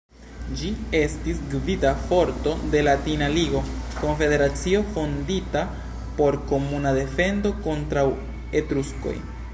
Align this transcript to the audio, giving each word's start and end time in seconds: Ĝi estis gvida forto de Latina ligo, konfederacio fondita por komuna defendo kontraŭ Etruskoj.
Ĝi 0.59 0.69
estis 0.99 1.41
gvida 1.51 1.91
forto 2.05 2.53
de 2.71 2.81
Latina 2.87 3.27
ligo, 3.35 3.61
konfederacio 3.99 4.83
fondita 4.97 5.63
por 6.19 6.39
komuna 6.53 6.97
defendo 7.01 7.57
kontraŭ 7.69 8.11
Etruskoj. 8.63 9.19